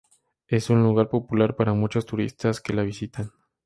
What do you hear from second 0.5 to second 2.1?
un lugar popular para muchos